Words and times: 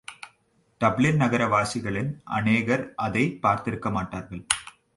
Dublin 0.79 1.19
நகரவாசிகளின் 1.19 2.21
அநேகர் 2.23 2.93
அதைப் 2.95 3.39
பார்த்திருக்கமாட்டார்கள். 3.43 4.45